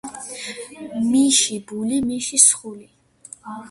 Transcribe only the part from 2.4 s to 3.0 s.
სხული